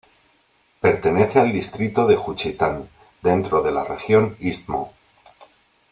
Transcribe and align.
Pertenece 0.79 1.37
al 1.39 1.53
distrito 1.53 2.07
de 2.07 2.15
Juchitán, 2.15 2.89
dentro 3.21 3.61
de 3.61 3.71
la 3.71 3.83
región 3.83 4.35
istmo. 4.39 4.93